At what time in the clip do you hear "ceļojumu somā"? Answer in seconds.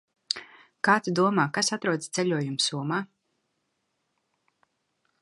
2.19-3.01